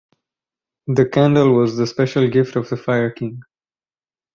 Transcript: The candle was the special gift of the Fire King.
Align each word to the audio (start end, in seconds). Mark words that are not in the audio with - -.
The 0.87 1.05
candle 1.07 1.53
was 1.53 1.77
the 1.77 1.85
special 1.85 2.27
gift 2.27 2.55
of 2.55 2.67
the 2.67 2.75
Fire 2.75 3.11
King. 3.11 3.43